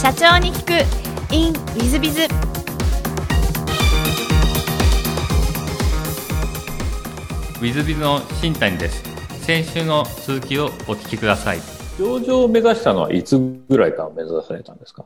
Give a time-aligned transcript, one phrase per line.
[0.00, 0.72] 社長に聞く。
[1.34, 9.02] In ウィズビズウィズビズの新谷です。
[9.44, 11.58] 先週の続きをお聞きください。
[11.98, 13.38] 上場を目指したのはいつ
[13.68, 15.04] ぐらいから目指されたんですか？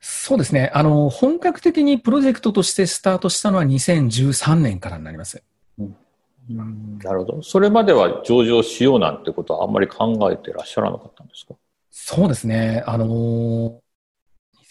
[0.00, 0.70] そうですね。
[0.74, 5.42] あの、本格的にプロジェクトとしてスタートしたのは2013年からになります。
[5.78, 7.42] うん、なるほど。
[7.42, 11.54] それまでは上場しようなんてことはあんまり考えてらっしゃらなかったんですか？
[12.00, 12.84] そうですね。
[12.86, 13.80] あの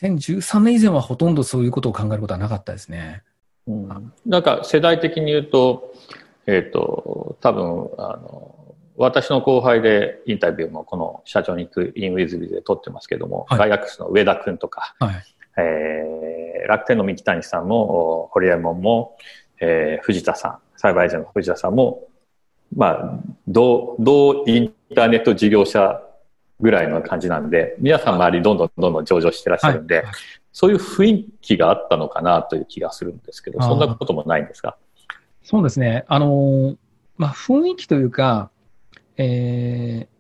[0.01, 3.21] 2013年以前はほとんどそういうことを考えることはなかったですね。
[3.67, 5.93] うん、なんか世代的に言うと、
[6.47, 15.15] えっ、ー、と、多分、あの、私の後輩でインタビューもこの社長に行くインウィズビで撮ってますけども、はい、ガイアックスの上田君とか、はい、
[15.57, 19.17] えー、楽天の三木谷さんも、ホリエモンも、
[19.59, 22.07] えー、藤田さん、栽培者の藤田さんも、
[22.75, 26.01] まあ、同、同インターネット事業者
[26.59, 30.05] ぐらいの感じなんで、皆さん周りどんどんどんどん上場してらっしゃるんで、はい、
[30.51, 34.77] そういう雰囲気があったのかなという気がするんですけど、そんなこともないんですか？
[35.43, 36.03] そうですね。
[36.07, 36.77] あのー、
[37.17, 38.49] まあ、雰囲気というか、
[39.17, 40.17] えー、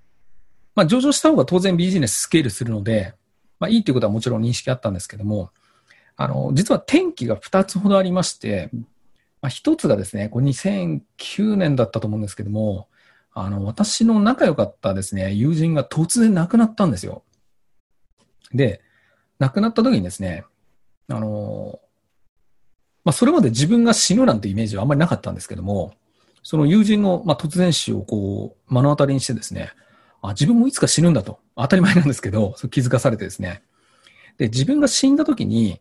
[0.75, 3.13] まあ、上場した方が当然ビジネススケールするので、
[3.59, 5.51] まあ、いいということはもちろん認識あったんですけども、
[6.15, 8.69] あの、実は転機が2つほどありまして、
[9.41, 12.87] まあ、1つがですね、これ2009年だったと思うんですけども、
[13.39, 17.21] あの、私の仲良かったですね、友人が突然亡くなったんですよ。
[18.51, 18.81] で、
[19.37, 20.43] 亡くなった時にですね、
[21.07, 21.79] あの、
[23.05, 25.93] まあ、それまで自分が死ぬなんてイメージはあんまりなかったんですけども、
[26.41, 29.69] その友人の、まあ、突然死をこう、目の当たりにしてですね、
[30.23, 31.39] あ、自分もいつか死ぬんだと。
[31.55, 33.61] 当たり前なんですけど、そ気づかされてですね。
[34.39, 35.79] で、自分が死んだ時に、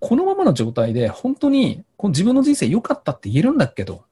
[0.00, 4.04] このままの状態で本当にこの自分の人生良かったって言えるんだっけと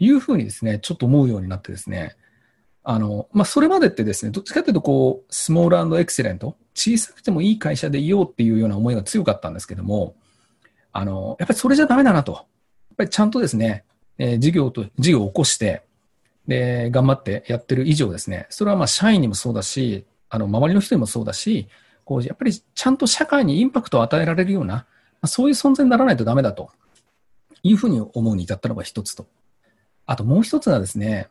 [0.00, 2.16] いうふうにですね、ちょっと思うようになってですね、
[2.82, 10.14] あの、まあ、それまでってですね、どっちかというとこう、スモールエクセレント、小さくてもいい会社でいようっていうような思いが強かったんですけども、
[10.92, 12.32] あの、やっぱりそれじゃダメだなと。
[12.32, 12.44] やっ
[12.96, 13.84] ぱりちゃんとですね、
[14.18, 15.82] えー、事業と、事業を起こして、
[16.48, 21.68] で、頑張ってやってる以上ですね、それはまあ社員にもそうだし、あの、周りの人にもそうだし、
[22.04, 24.86] こう、やっぱりちゃんと社会にインパクトを与えられるような、ま
[25.22, 26.70] あ、そういう存在にならないとダメだと
[27.62, 29.26] いうふうに思うに至ったのが一つと。
[30.10, 31.28] あともう一つがですね、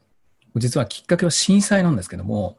[0.55, 2.57] 実はきっかけは震災なんですけども、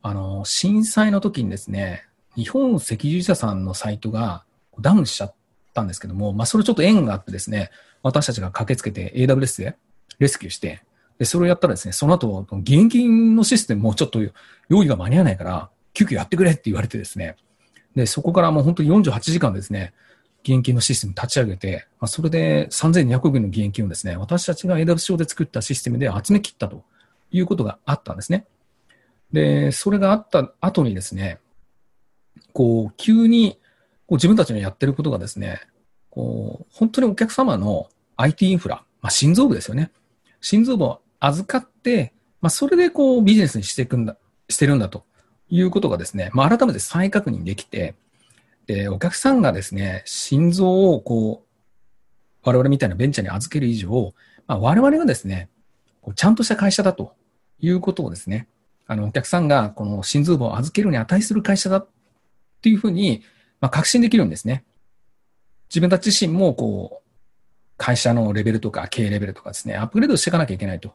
[0.00, 2.04] あの、震災の時にですね、
[2.36, 4.44] 日本赤十字社さんのサイトが
[4.78, 5.34] ダウンしちゃっ
[5.74, 7.72] たんですけども、まあ、それちょっと縁があってですね、
[8.04, 9.76] 私たちが駆けつけて AWS で
[10.20, 10.84] レスキューして、
[11.18, 14.20] で、それをやったらですね、その後、現金のシステムもちょっと
[14.68, 17.34] 用意が間に合わないから、急遽やってくれって言われてですね、
[17.96, 19.94] で、そこからもう本当に48時間ですね、
[20.42, 26.84] 現金のシステム立ち上げて、まあ、それで3200億円の現金をですね、私たちが AWS 上で作ったシステムで集め切ったと
[27.30, 28.46] いうことがあったんですね。
[29.32, 31.38] で、それがあった後にですね、
[32.52, 33.58] こう、急に
[34.06, 35.60] こう自分たちのやってることがですね、
[36.10, 39.90] こう、本当にお客様の IT インフラ、まあ、心臓部ですよね。
[40.40, 44.16] 心臓部を預かって、まあ、それでこうビジネスにしていくんだ、
[44.48, 45.04] してるんだと
[45.48, 47.94] いうことがですね、まあ、改めて再確認できて、
[48.74, 54.14] で、お客さんがですね、心臓をこう、我々みたいなベンチャーに預ける以上、
[54.46, 55.50] まあ、我々がですね、
[56.00, 57.14] こうちゃんとした会社だと
[57.60, 58.48] いうことをですね、
[58.86, 61.88] あの、お客さんがこの心臓部を預けるに値する会社だっ
[62.62, 63.22] ていうふうに、
[63.60, 64.64] まあ、確信できるんですね。
[65.68, 67.08] 自分たち自身も、こう、
[67.76, 70.94] 会社のレベルとか経営レベルとかですね、アップグレードしていかなきゃいけないと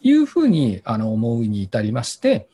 [0.00, 2.48] いうふうにあの思うに至りまして、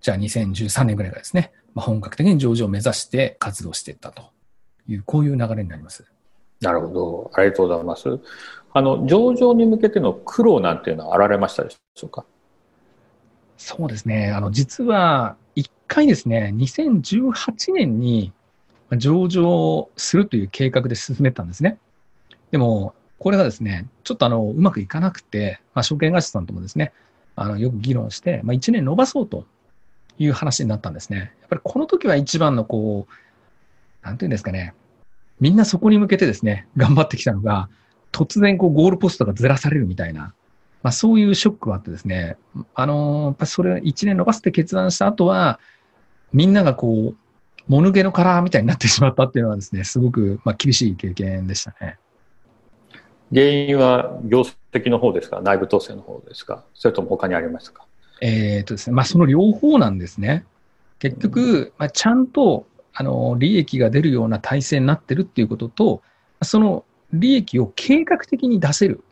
[0.00, 4.22] じゃあ2013年ぐらいからですね、まあ、本格的に上場を目指して活動していったと
[4.88, 6.06] いう、こういう流れになります。
[6.62, 7.30] なるほど。
[7.34, 8.18] ありがとうございます。
[8.72, 12.24] あの、上場に向けての苦労なんていうのはあられましたでしょうか？
[13.58, 14.32] そうですね。
[14.32, 18.32] あの、実は、一回ですね、2018年に
[18.92, 21.78] 上場するという計画で進めたんですね。
[22.52, 26.92] でも、これがですね、ちょっとあの、うまくいかなくて、まあ、証券会社さんともですね、
[27.34, 29.44] あの、よく議論して、まあ、1年延ばそうと
[30.18, 31.32] いう話になったんですね。
[31.40, 34.74] やっぱりこの時は一番のこう、なんていうんですかね、
[35.40, 37.68] みんなそこに向けてですね、頑張ってきたのが、
[38.12, 40.32] 突然こうゴールポストがずらされるみたいな、
[40.82, 42.36] まあそういうショックはあってですね、
[42.74, 45.60] あのー、やっぱりそれ1年延ばすって決断した後は、
[46.32, 47.16] みんながこう、
[47.70, 51.98] もぬけの殻みたいになってしまったっていうのはですね、すごくまあ厳しい経験でしたね。
[53.34, 54.42] 原因は業
[54.72, 55.40] 績の方ですか？
[55.40, 56.64] 内部統制の方ですか？
[56.74, 57.84] それとも他にありますか？
[58.20, 60.44] えっ、とですね、まあその両方なんですね。
[60.98, 66.02] 結局、まあ、ちゃんと、あの、利益が出るような体制になってるっていうことと、
[66.42, 69.02] その利益を計画的に出せる。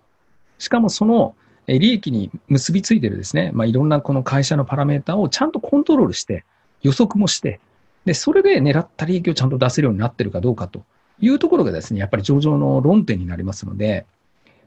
[0.58, 1.34] しかもその
[1.66, 6.44] 利益に結びついてるですね、まあ、いろんなこの会社のパラメータをちゃんとコントロールして、
[6.82, 7.60] 予測もして、
[8.04, 10.84] で、それで狙った利益をちゃんと出せるようになってるかどうかと
[11.20, 14.06] いうところがですね、やっぱり上場の論点になりますので、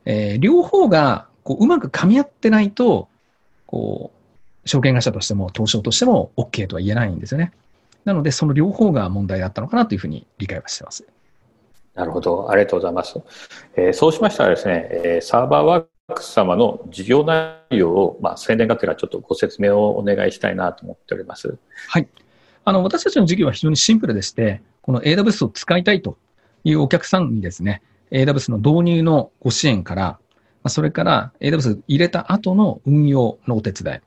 [0.06, 3.08] えー、両方がこううまく噛み合ってないと、
[3.68, 4.17] こう、
[4.68, 7.52] 証券会社としても、東証としても OK とは言えないんですよね。
[8.06, 11.06] なので、その両方が問題だったのかなというふうに理解はしてます。
[11.96, 12.50] なるほど。
[12.50, 13.20] ありがとうございます。
[13.76, 21.58] えー、そうしましたらですね、えー、サーバーワークス様の事業内容を、まあ、宣伝がてらちょっとご説明をお願いしたいなと思っております。
[21.90, 22.08] はい。
[22.66, 26.18] あの、私たちの事業は非常にシンプルでして、この AWS を使いたいと
[26.64, 27.82] いうお客さんにですね、
[28.12, 30.20] AWS の導入のご支援から、
[30.68, 34.00] それから AWS 入れた後の運用のお手伝い。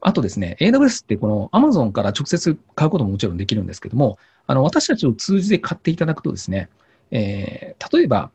[0.00, 6.68] あとですね、AWS ってこの Amazon から直接買うことももちろんできるんですけども、あの、私たちを通じて買っていただくとですね、
[7.10, 8.30] えー、例えば、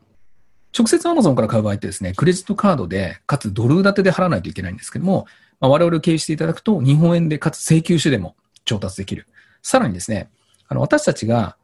[0.76, 5.26] 直接 Amazon から買う場合ってですね、クレジットカードで、かつドル建てで払わないといけないんですけども、
[5.60, 9.26] まあ、我々を経由していただくと、日本円でかつ請求書でも調達できる。
[9.62, 10.30] さらにですね、
[10.68, 11.56] あの、私たちが、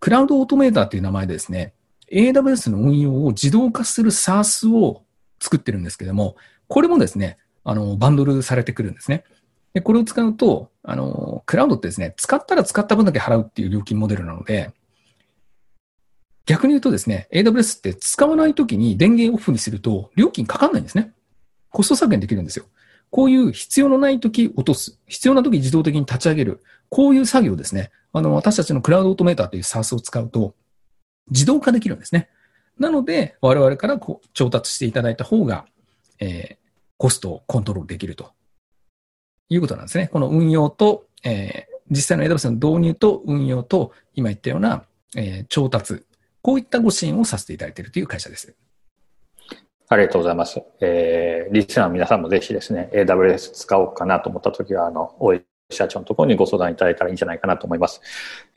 [0.00, 1.72] クラウドオートメーターという名前でですね、
[2.12, 5.02] AWS の運用を自動化する SaaS を
[5.40, 6.36] 作ってるんですけども、
[6.68, 9.24] これもですね、あの、バンドルされてくるんですね。
[9.72, 14.70] で、これを使うと、あの、クラウドってですね、使ったら使った分だけ払うっていう料金モデルなので、
[16.46, 21.12] 逆に言うとですね、AWS って使わないときに電源オフにすると料金かかんないんですね。
[21.70, 22.66] コスト削減できるんですよ。
[23.10, 24.98] こういう必要のないとき落とす。
[25.06, 26.62] 必要なとき自動的に立ち上げる。
[26.90, 27.90] こういう作業ですね。
[28.12, 30.54] あの、私たちのクラウドオートメーターという SaaS を使うと
[31.30, 32.28] 自動化できるんですね。
[32.78, 35.64] なので、我々からこう調達していただいた方が、
[36.18, 36.63] えー、
[36.96, 38.32] コストをコントロールできると
[39.48, 40.08] いうことなんですね。
[40.08, 44.84] この運用と、えー、実際の AWS の導入と運用と、今言ったような、
[45.16, 46.04] えー、調達、
[46.42, 48.54] こういったご支援をさせていただいているという会社です。
[49.88, 50.62] ありがとうございます。
[50.80, 58.00] えー、リスナーの皆さんもぜひですね、AWS 使おうかなと思ったときは、あの、大井社長のところにご相談いただいたらいいんじゃないかなと思います。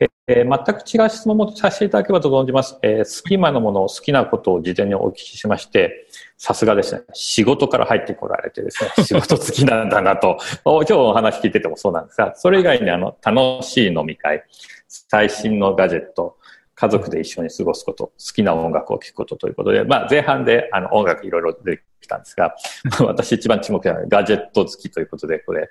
[0.00, 2.78] えー、全く違う質問もさせていただければと存じます。
[2.82, 14.44] えー、好きなもの、好きなことを事前にお聞きしまして、さすがですね、仕事から入ってこられてですね、 仕事好きなんだなと、今日お話聞いててもそうなんですが、それ以外にあの、楽しい飲み会、
[14.88, 16.37] 最新のガジェット、
[16.80, 22.54] 家族で一緒に過ごすこと、好きな音楽を聴くことということで、まあ前半であの音楽いろいろ出てきたんですが、
[23.04, 25.68] 私一番注目したのはガジェット好きということで、これ、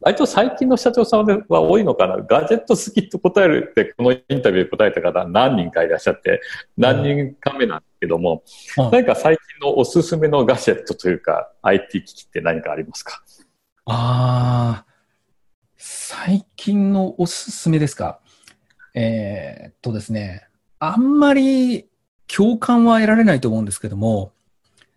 [0.00, 2.18] 割と最近の社長さんは多いのかな？
[2.18, 6.40] ガジェット好きと答えるって、このインタビューで答えた方何人かいらっしゃって、
[6.76, 8.44] 何人か目なんですけども、
[8.78, 13.24] うん、何か最近のおすすめのガジェットというか、IT 機器って何かありますか？
[13.86, 14.86] ああ、
[15.76, 18.20] 最近のおすすめですか？
[19.00, 20.42] えー、っとですね、
[20.80, 21.86] あんまり
[22.26, 24.32] 共感は得られないと思うんですけども、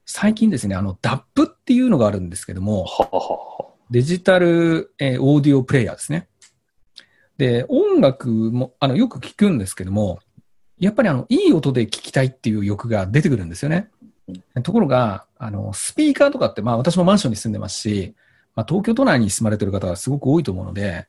[0.07, 6.27] 最近ですね、あの、DAP っていうのがあるんですけども、はははデジタル、えー、オーディオプレイヤーですね。
[7.37, 10.17] で、音楽も、あの、よく聞くんですけども、
[10.79, 13.91] やっぱりあの、いい音で聞きたいっていう欲が出てくるんですよね。
[14.63, 18.15] ところが、あの、スピーカーとかって、まあ私もマンションに住んでますし、
[18.55, 21.07] まあ東京都内に住まれてる方がすごく多いと思うので、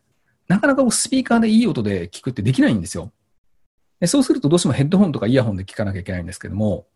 [0.53, 3.11] なかなかスピーカーでいい音で聞くってできないんですよ。
[4.01, 6.87] でそうするとどうしてもヘッドホンとかイヤホンで聞かなきゃいけないんですけども、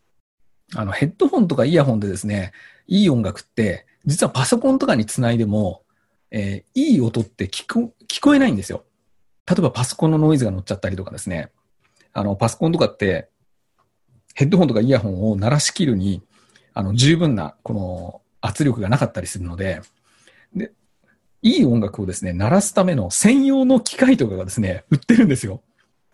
[0.75, 2.53] あの、ヘッドホンとかイヤホンでですね、
[2.87, 5.85] いい音楽って、実はパソコンとかにつないでも、
[6.31, 8.85] えー、いい音って聞こ聞こえないんですよ。
[9.49, 11.51] 例えばパソコンのノイズが乗っちゃったりとかですね。
[12.13, 13.31] あの、パソコンとかって、
[14.35, 16.23] ヘッドホンとかイヤホンを鳴らしきるに、
[16.75, 19.81] あの、十分な、この、圧力がなかったりするので、
[20.55, 20.73] で、
[21.43, 25.63] いい音楽をですね、鳴らすための専用の機械とかがですね、売ってるんですよ。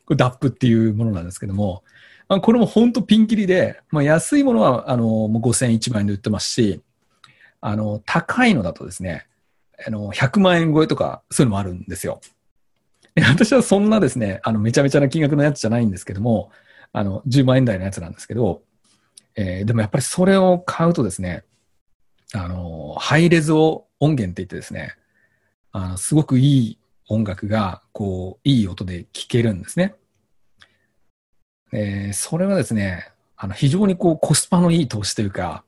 [0.04, 1.84] これ DAP っていうものなんですけども、
[2.28, 6.82] まあ、これも本当ピンキリで、まあ、安いものは、あの、もう5000、1万円で売ってますし、
[7.60, 9.26] あの、高いのだとですね、
[9.86, 12.20] あの、100万円超えとか、そういうのもあるんですよ。
[13.16, 16.50] 私はそんなですね、あの、めちゃめちゃな金額のやつじゃないんですけども、
[16.92, 18.62] あの、10万円台のやつなんですけど、
[19.36, 21.44] えー、でもやっぱりそれを買うとですね、
[22.34, 24.94] あの、ハイレゾ音源って言ってですね、
[25.72, 29.94] あの、すごくいい音楽が、こう、いい音で聴けるんですね。
[31.72, 35.64] えー、それはですね、あの、非常にこう、コスパのいい投資というか、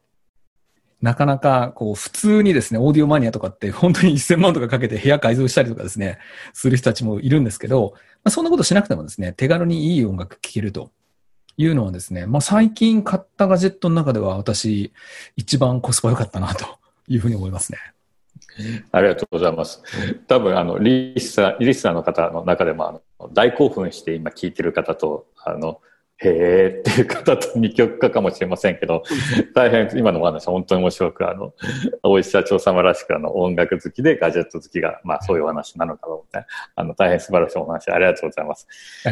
[1.00, 6.18] なかなか、こう、普通にですね、オーディオマニアとかって本当に1000万とかかけて部屋改造したりとかですね、
[6.52, 7.92] する人たちもいるんですけど、
[8.22, 10.92] まあ、そんなことしなくてもですね、手軽にいい音楽聴けると
[11.56, 14.92] いうのはですね、まあ、最近買ったガジェットの中では私、
[15.36, 17.78] 一番コスパ良かったなというふうに思いますね。
[18.92, 19.82] ありがとうございます。
[20.26, 25.80] 多分、あの、リスナー、リスナーの方の中でも、あの、大興奮して今聞いてる方と、あの、
[26.18, 29.02] へえっていう方と二極化かもしれませんけど、
[29.54, 31.52] 大変今のお話は本当に面白く、あの、
[32.02, 36.46] 大石社長様らしくあの音楽好きでガジェット好きが、まあそういうお話なのかと思って、
[36.76, 38.68] あの、大変素晴らしいお話ありがとうございます。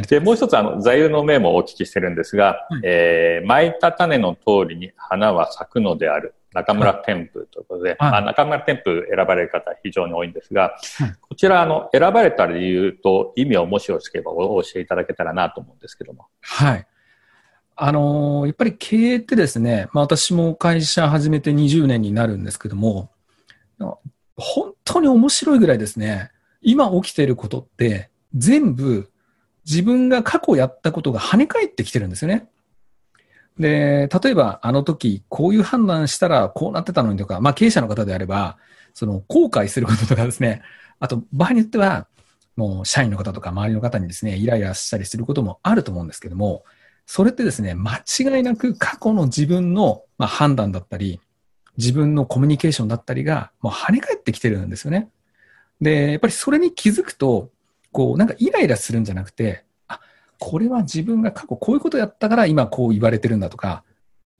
[0.08, 6.34] で、もう一つあの、座右の銘もお聞きしてるんですが、うん、えー、巻いた種の通りに花は咲くのである。
[6.54, 16.26] 中村天風ということで、はい、まあ、中村天風選ばれる方非常に多いんですが、はい、こちらあの選ばれた理由と意味をもしよろしければお教えいただけたらなと思うんですけども。
[16.40, 16.86] はい。
[17.74, 23.10] あのー、やっぱり経営ってですね、まあ私も会社始めて20年になるんですけども、
[24.36, 26.30] 本当に面白いぐらいですね、
[26.60, 29.10] 今起きていることって全部
[29.64, 32.48] 自分が過去やったことが跳ね返ってきてるんですよね。
[33.58, 38.58] で、例えばあの時こういう判断したらこうなってたのにとか、まあ経営者の方であれば、
[38.94, 40.62] その後悔することとかですね、
[41.00, 42.06] あと場合によっては、
[42.56, 46.64] もう社員の方とか周りの方にですね、イライラしたりすることもあると思うんですけども、
[47.06, 51.20] それってですね、間違いなく過去の自分の、まあ、判断だったり、
[51.78, 55.08] 自分のコミュニケーションだったりが、もう跳ね返ってきてるんですよね。
[55.80, 57.50] で、やっぱりそれに気づくと、
[57.90, 59.64] こう、なんかイライラするんじゃなくて、
[60.44, 63.84] これは自分が過去こういうことやったから今こう言われてるんだとか、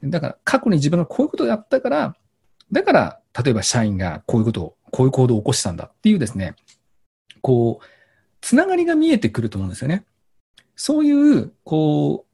[0.02, 2.16] だから過去に自分がこういうことをやったから、
[2.72, 6.56] だから、例えば社員がこういうことを、こういう行動を起こしたんだっていうですね、
[7.40, 7.86] こう、
[8.40, 10.04] つながりが見えてくると思うんですよね。
[10.74, 12.26] そういう、こ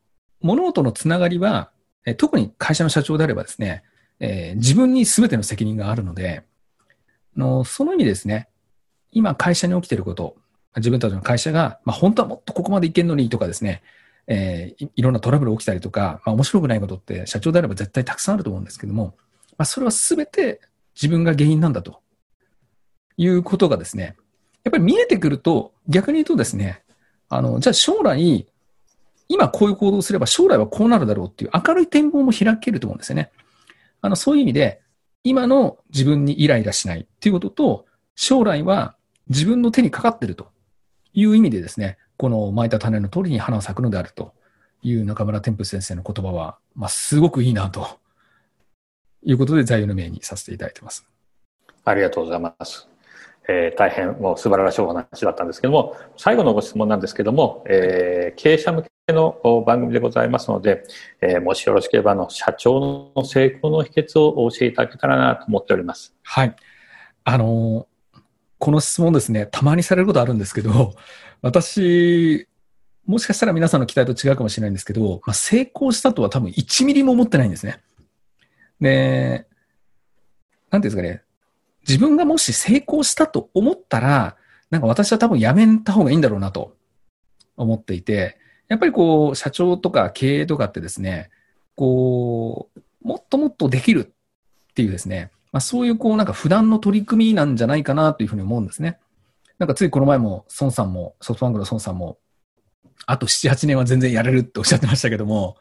[0.43, 1.71] う、物事のつながりは、
[2.17, 3.83] 特に会社の社長であればですね、
[4.19, 6.45] えー、自分に全ての責任があるので、
[7.37, 8.49] のその意味ですね、
[9.13, 10.37] 今会社に起きていること、
[10.77, 13.83] 自分たちの会社が、まあ、本当はもっとここまでいけんのにとかですね、
[14.27, 19.17] えー、いろんなトラブル起きたりとか、まあ、面白くないことって社長であれば絶対たくさんあると思うんですけども、
[19.57, 20.61] まあ、それは全て
[20.95, 22.01] 自分が原因なんだと
[23.17, 24.17] いうことがですね、
[24.65, 26.83] やっぱり見えてくると、逆に言うとですね、
[27.29, 28.47] あの、じゃあ将来、
[29.29, 33.31] 今こういう行動をすれば将来はこうなるだろうっていう明るい展望も開けると思うんですよね。
[34.01, 34.81] あの、そういう意味で、
[35.25, 38.97] 今の自分にイライラしないっていうことと、将来は
[39.29, 40.51] 自分の手にかかってると
[41.15, 44.33] いう意味でですね、この巻いた種の通りに花を咲くのであると
[44.83, 47.99] いう中村天風先生の言葉は、まあ、すごくいいなと
[49.25, 51.07] いうことで座右の銘にさせていただいてます。
[51.85, 52.89] ありがとうございます。
[53.49, 60.85] えー、大変もう素晴らしいお話だったんですけども、最後のご質問なんですけども、えー、経営者向けの番組でございますので、
[61.23, 66.15] えー、もしよろしければ、の、社長の成功の秘訣をお教えいただけたらなと思っております。
[66.23, 66.55] はい。
[67.25, 67.98] あのー、
[68.59, 70.95] この質問ですね、たまにされることあるんですけど、
[71.43, 72.49] 私、
[73.07, 77.81] もしかしたら皆さんの期待と違うかもしれないんですけど、まあ、成功したとは多分1ミリも思ってないんですね。
[78.81, 79.47] で、
[80.71, 81.23] なんていうんですかね、
[81.87, 84.37] 自分がもし成功したと思ったら、
[84.71, 86.77] なんか私は多分やめた方がいいんだろうなと
[87.57, 88.39] 思っていて、
[88.69, 91.31] やっぱりこう、社長とか経営とかってですね、
[91.75, 98.99] こう、もっともっとできるっていうですね、まあ、そういうこう、なんか普段の取り組みなんじゃないかなというふうに思うんですね。
[99.59, 102.19] なんかついこの前も、孫さんも、ソフトバンクの孫さんも、
[103.07, 105.57] あと7、8年は全然やれるっておっしゃってましたけども、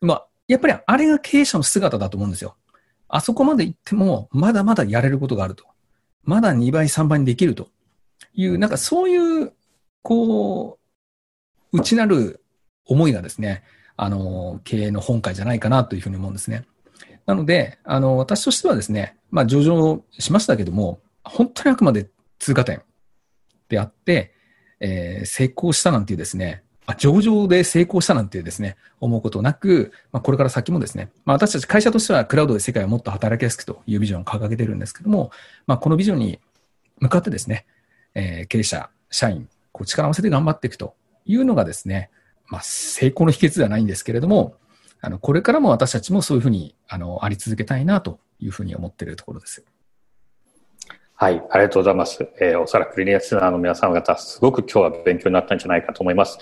[0.00, 2.56] まあ、やっぱりあれが経営者の姿だと思うんですよ。
[3.08, 5.64] あそこまで行っても、まだまだやれることがあると。
[6.22, 7.68] まだ2倍、3倍にできると
[8.34, 9.52] いう、なんかそういう、
[10.02, 10.78] こ
[11.72, 12.44] う、内なる
[12.86, 13.62] 思いがですね、
[13.96, 16.64] あの、経営の本会じゃないかなというふうに思うんですね。
[17.26, 22.82] なので、あの、私としてはですね、まあ、上場しましたけども、本当にあくまで通過点
[23.68, 24.32] であって、
[24.78, 35.32] えー、成功したなんていうですね、あ、上場で成功したなんてですね、思うことなく、まあ、これから先もですね、まあ、私たち会社としてはクラウドで世界をもっと働きやすくというビジョンを掲げてるんですけども、
[35.66, 36.38] まあ、このビジョンに
[37.00, 37.66] 向かってですね、
[38.14, 40.94] えー、経営者、社員、こう力を合わせて頑張っていくと
[41.26, 42.10] いうのがですね、
[42.46, 44.54] まあ、成功の秘訣ではないんですけれども、
[45.00, 49.64] あの、これからも私たちもそういうふうに、あの、あり続けたいなというふうに思っているところです。
[51.16, 52.28] はい、ありがとうございます。
[52.40, 56.38] えー、おそらくリスナーの皆様方、すごく今日は勉強になったんじゃないかと思います。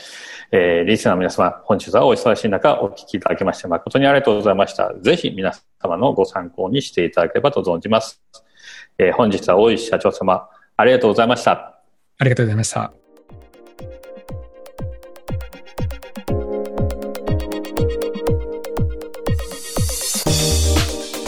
[0.51, 4.95] えー、リスナーの皆様、本日はお忙しい中、お聞きいただきまして誠にありがとうございました。
[4.95, 8.23] ぜひ皆様のご参考にしていただければと存じます。
[8.99, 11.83] えー、本日は大石社長様、ありがとうございました。
[12.19, 13.02] ありがとうございました。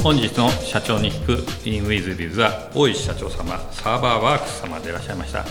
[0.05, 1.33] 本日の社長に聞く
[1.67, 5.47] in with biz は大石社長様サーバーワークス様でいらっしゃいました。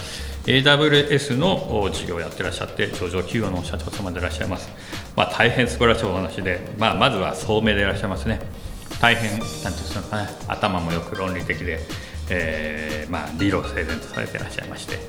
[0.45, 4.69] AWS の事業をやってらっしゃって上場企業の社長様でいらっしゃいます、
[5.15, 8.41] まあ、大変素晴らしいお話で、まあ、まずは聡明でいらっしゃいますね。
[9.01, 11.79] 大変なんていうんですかね頭もよく論理的で、
[12.29, 14.99] えー、まあ、理路整然とされていらっしゃいまして。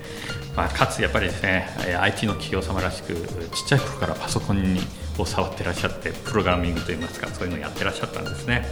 [0.57, 1.69] まあ、かつやっぱりですね
[2.01, 4.81] IT の企業様らしくちっちゃい頃からパソコンに
[5.19, 8.67] を触ってらっしゃってプログラミングといいますかそういうのをやってらっしゃったんですね。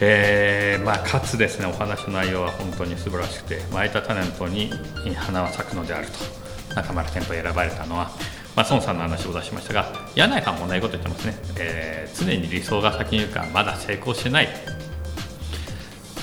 [0.00, 4.70] えーまあ、かつですねお話の内容は本当に素晴らしくて巻いたタレントに
[5.16, 6.42] 花は咲くのであると。
[6.74, 8.10] 中丸店舗選ばれたのは、
[8.56, 14.48] まあ、孫さんの話を出しましたが柳井さんも同じこと言ってますね、えー、常に理想が先に言うかまだ成功してない。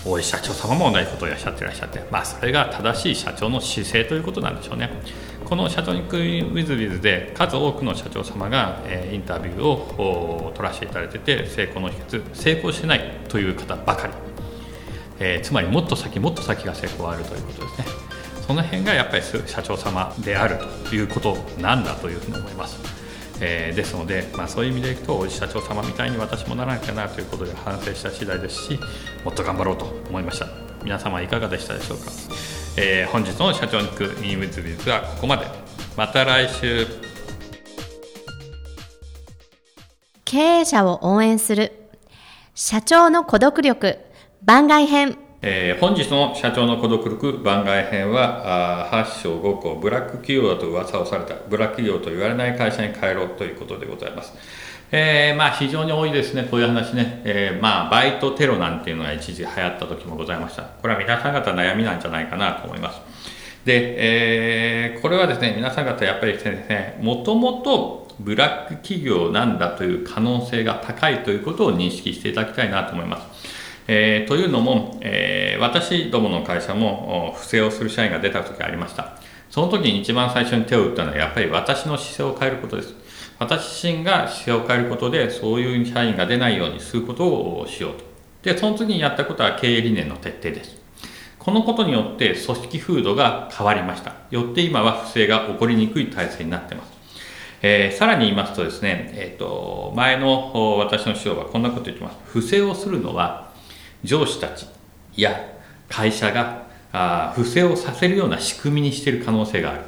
[0.06, 4.90] 大井社長様も同じことをおっしゃってらっしゃって、まあ、それが正しい社長の姿勢ということなんでしょうね。
[5.46, 14.14] この社長にクイウィズウィズで数多くの社長様が、えー、インタビューを取らせていただいてて成功の秘訣成功してないという方ばかり、
[15.20, 17.86] えー、つまりもっと先もっと先が成功あるということですね。
[18.46, 20.58] その辺がやっぱり社長様である
[20.90, 22.80] ということなんだというふうに思います。
[23.42, 28.80] えー、ですので、まあ、そういう意味でいくと大石社長様みたいに私もならなきゃなということで反省した次第ですし
[29.24, 30.48] もっと頑張ろうと思いました。
[30.84, 32.12] 皆様いかがでしたでしょうか、
[32.78, 35.46] えー、本日の社長に行くインウィズビズはここまで。
[35.98, 36.88] また来週。
[40.24, 41.74] 経営者を応援する。
[42.54, 43.98] 社長の孤独力。
[44.44, 45.18] 番外編。
[45.42, 51.36] えー、本日の社長の孤独力番外編はあ8章5項ブラック企業だと噂をされた。
[51.50, 54.34] ブラック企業と言われない会社に帰ろうということでございます、
[54.92, 56.48] えー、まあ非常に多いですね。
[56.50, 60.64] こういう話ね、えー、まあバイトテロなんていうのが一時流行った時もございました。
[60.64, 63.00] これは皆さん方悩みなんじゃないかなと思います。
[63.66, 73.60] で、えー、これはですね皆さん方やっぱりですねもともとブラック企業なんだという可能性が高いということを認識していただきたいなと思います。
[73.88, 79.14] えー、というのも、えー、私どもの会社も不正をする社員が出た時ありました。
[79.50, 82.94] その時に一番最初に手を打ったのはやっぱり私の姿勢を変えることです。
[83.40, 88.04] 私自身が姿勢を変えることでそういう社員が出ないようにすることをしようと。
[88.44, 90.78] で、その次にやったことは経営理念の徹底です。
[91.38, 94.14] このことによって組織風土が変わりました。
[94.30, 96.92] よって今は不正が起こりにくい体制になってます。
[97.62, 102.18] えー、さらに言いますとですね、えーと、前の私の師匠はこんなこと言ってます。
[102.26, 103.52] 不正をするのは
[104.04, 104.68] 上司たち
[105.16, 105.32] や
[105.90, 109.82] 会社があ不正をさせるような仕組みにしている可能性がある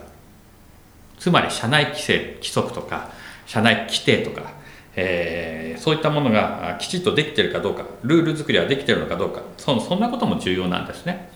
[1.17, 3.11] つまり社内規制規則とか
[3.45, 4.53] 社内規定とか、
[4.95, 11.29] えー、そういったものがきちっとできているかどうかルール作りはできているのかどうかそそんなことも重要なんですね。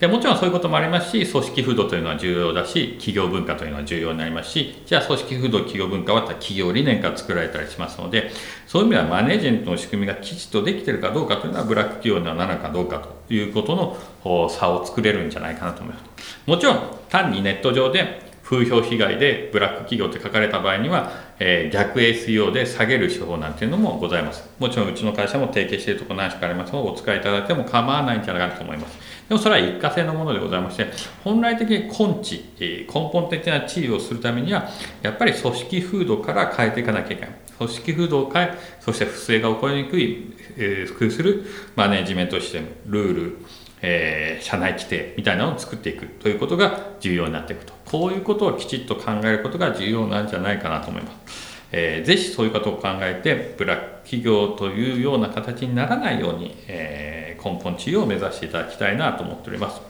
[0.00, 8.30] でもちろんそういうこともありますし組織風土というのは重要だし企業文化というのは重要になりますしじゃあ組織風土企業文化は企業理念から作られたりしますので
[8.66, 13.74] そういう意味ではマネージメントの仕組みがきちっとできているかどうかというのはブラック企業にはなるかどうかということ
[14.22, 16.04] の差を作れるんじゃないかなと思います。
[16.44, 24.48] もちろん単にネット上で風評被害でブラック企業って書かれた場合には、えー、逆 SEO で下げる手法なんていうのもございます。
[24.60, 28.96] もちろんうちの会社も提携しているところ何しかありますのでお使いいただいても構わないんじゃないかと思います。
[29.28, 30.86] でもそれは一過性のものでございまして、
[31.24, 34.68] 本来的に根治、根本的な地位をするためには、
[35.02, 37.30] やっぱり組織風土から変えていかなきゃいけない。
[37.58, 43.38] 組織風土を変え、そして不正が起こりにくい、えー、工夫するマネジメントシステム、ルール、
[43.82, 47.75] えー、社内規定みたいなのを作っていくということが重要になっていくと。
[47.86, 51.56] こういうことをきちっと考えることが重要なんじゃないかなと思います。
[51.72, 59.80] えー、ぜひそういうことを考えてブラック企業というような形にならないように、えー、根本治療を目指していただきたいなと思っております、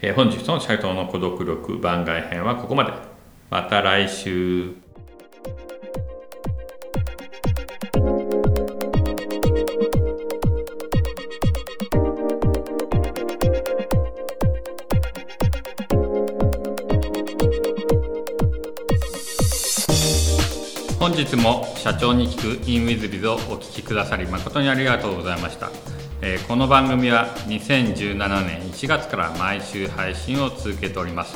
[0.00, 2.92] えー、本日の社長の孤独力番外編はここまで。
[3.50, 4.81] また来週。
[21.02, 25.68] 本日も社長に聞く in with biz をお聞きくださり誠にありがとうございました、
[26.20, 31.34] え、この番組は2017年1月から毎週配信を続けております。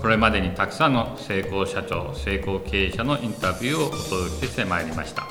[0.00, 5.26] これまでにたくさんの成功社長成功経営者のインタビューをお届けしてまいりました。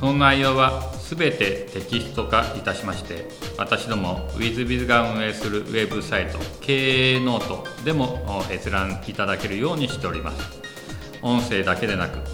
[0.00, 10.60] その内容は全てテキスト化いたしまして私ども WizBiz が運営するウェブサイト経営ノートでも閲覧いただけるようにしております。
[11.22, 12.33] 音声だけでなく